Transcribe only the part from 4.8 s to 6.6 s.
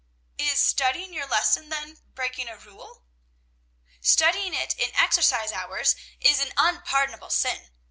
exercise hours is an